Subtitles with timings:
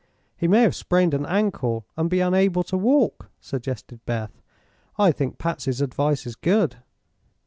[0.35, 4.41] "He may have sprained an ankle, and be unable to walk," suggested Beth.
[4.97, 6.77] "I think Patsy's advice is good."